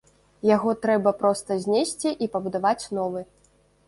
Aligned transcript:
Яго 0.51 0.71
трэба 0.85 1.11
проста 1.19 1.57
знесці 1.65 2.13
і 2.27 2.29
пабудаваць 2.37 2.89
новы. 2.99 3.21